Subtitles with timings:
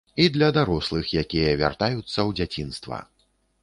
[0.23, 3.05] І для дарослых, якія вяртаюцца ў дзяцінства.